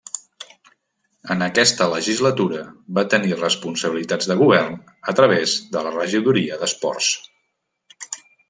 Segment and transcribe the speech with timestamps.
[1.35, 2.63] En aquesta legislatura
[2.99, 4.75] va tenir responsabilitats de govern
[5.13, 7.13] a través de la regidoria d'Esports.